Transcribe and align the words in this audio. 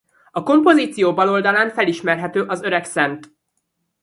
A 0.31 0.43
kompozíció 0.43 1.13
bal 1.13 1.29
oldalán 1.29 1.69
felismerhető 1.69 2.43
az 2.43 2.61
öreg 2.61 2.85
Szt. 2.85 3.29